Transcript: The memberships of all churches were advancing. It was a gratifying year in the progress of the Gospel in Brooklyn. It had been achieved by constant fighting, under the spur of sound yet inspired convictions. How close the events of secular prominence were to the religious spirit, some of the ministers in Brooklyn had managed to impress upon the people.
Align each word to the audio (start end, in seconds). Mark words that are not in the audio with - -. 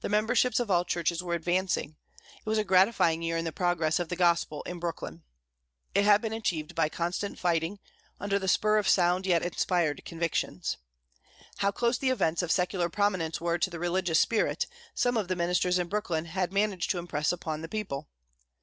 The 0.00 0.08
memberships 0.08 0.58
of 0.58 0.70
all 0.70 0.86
churches 0.86 1.22
were 1.22 1.34
advancing. 1.34 1.96
It 2.38 2.48
was 2.48 2.56
a 2.56 2.64
gratifying 2.64 3.20
year 3.20 3.36
in 3.36 3.44
the 3.44 3.52
progress 3.52 3.98
of 3.98 4.08
the 4.08 4.16
Gospel 4.16 4.62
in 4.62 4.78
Brooklyn. 4.78 5.22
It 5.94 6.06
had 6.06 6.22
been 6.22 6.32
achieved 6.32 6.74
by 6.74 6.88
constant 6.88 7.38
fighting, 7.38 7.78
under 8.18 8.38
the 8.38 8.48
spur 8.48 8.78
of 8.78 8.88
sound 8.88 9.26
yet 9.26 9.42
inspired 9.42 10.06
convictions. 10.06 10.78
How 11.58 11.72
close 11.72 11.98
the 11.98 12.08
events 12.08 12.40
of 12.40 12.50
secular 12.50 12.88
prominence 12.88 13.38
were 13.38 13.58
to 13.58 13.68
the 13.68 13.78
religious 13.78 14.18
spirit, 14.18 14.66
some 14.94 15.18
of 15.18 15.28
the 15.28 15.36
ministers 15.36 15.78
in 15.78 15.88
Brooklyn 15.88 16.24
had 16.24 16.54
managed 16.54 16.88
to 16.92 16.98
impress 16.98 17.30
upon 17.30 17.60
the 17.60 17.68
people. 17.68 18.08